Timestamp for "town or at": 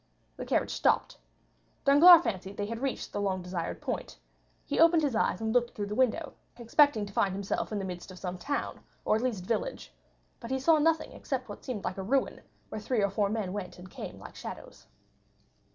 8.39-9.21